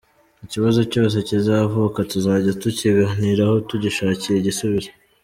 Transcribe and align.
Ikibazo 0.45 0.79
cyose 0.91 1.17
kizavuka 1.27 1.99
tuzajya 2.11 2.51
tukiganiraho 2.61 3.55
tugishakire 3.69 4.35
igisubizo. 4.39 4.91